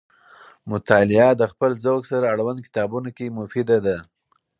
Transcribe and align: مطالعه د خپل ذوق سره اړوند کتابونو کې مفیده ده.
مطالعه 0.71 1.29
د 1.35 1.43
خپل 1.51 1.71
ذوق 1.83 2.03
سره 2.11 2.25
اړوند 2.33 2.59
کتابونو 2.67 3.09
کې 3.17 3.35
مفیده 3.39 3.77
ده. 3.85 3.97